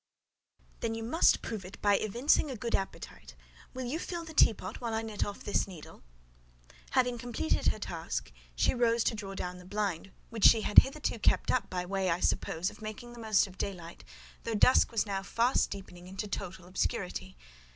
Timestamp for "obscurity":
16.65-17.37